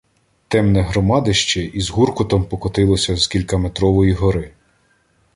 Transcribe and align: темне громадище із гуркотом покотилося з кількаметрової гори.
темне 0.47 0.81
громадище 0.81 1.63
із 1.63 1.89
гуркотом 1.89 2.45
покотилося 2.45 3.15
з 3.17 3.27
кількаметрової 3.27 4.13
гори. 4.13 4.51